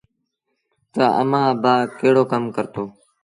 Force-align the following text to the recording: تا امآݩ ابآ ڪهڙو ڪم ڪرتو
تا 0.93 1.05
امآݩ 1.21 1.49
ابآ 1.53 1.73
ڪهڙو 1.97 2.23
ڪم 2.31 2.43
ڪرتو 2.55 2.83